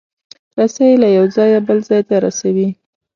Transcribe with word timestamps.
رسۍ 0.57 0.91
له 1.01 1.07
یو 1.17 1.25
ځایه 1.35 1.59
بل 1.67 1.77
ځای 1.89 2.01
ته 2.09 2.15
رسوي. 2.25 2.69